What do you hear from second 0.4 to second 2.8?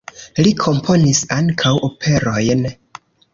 Li komponis ankaŭ operojn.